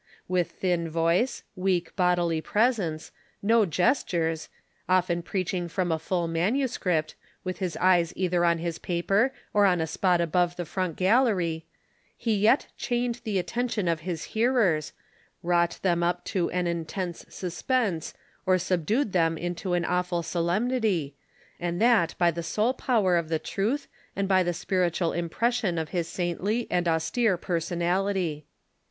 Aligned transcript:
With 0.27 0.49
thin 0.53 0.89
voice, 0.89 1.43
weak 1.55 1.95
bodily 1.95 2.41
presence, 2.41 3.11
no 3.43 3.67
gestures, 3.67 4.49
often 4.89 5.21
preaching 5.21 5.67
from 5.67 5.91
a 5.91 5.99
full 5.99 6.27
manuscript, 6.27 7.13
with 7.43 7.59
his 7.59 7.77
eyes 7.77 8.11
either 8.15 8.43
on 8.43 8.57
his 8.57 8.79
paper 8.79 9.31
or 9.53 9.67
on 9.67 9.79
a 9.79 9.85
spot 9.85 10.19
above 10.19 10.55
the 10.55 10.65
front 10.65 10.95
gallery, 10.95 11.67
he 12.17 12.33
yet 12.35 12.65
chained 12.79 13.21
the 13.23 13.37
attention 13.37 13.87
of 13.87 13.99
his 13.99 14.23
hearers, 14.33 14.91
wrought 15.43 15.77
them 15.83 16.01
up 16.01 16.25
to 16.25 16.49
an 16.49 16.65
intense 16.65 17.23
suspense, 17.29 18.15
or 18.47 18.57
subdued 18.57 19.13
them 19.13 19.37
into 19.37 19.73
an 19.73 19.85
awful 19.85 20.23
solemnity, 20.23 21.15
and 21.59 21.79
that 21.79 22.15
by 22.17 22.31
the 22.31 22.41
sole 22.41 22.73
power 22.73 23.17
of 23.17 23.29
the 23.29 23.37
truth 23.37 23.87
and 24.15 24.27
by 24.27 24.41
the 24.41 24.51
spiritual 24.51 25.13
impression 25.13 25.77
of 25.77 25.89
his 25.89 26.07
saintly 26.07 26.65
and 26.71 26.87
austere 26.87 27.37
per 27.37 27.59
sonality. 27.59 28.45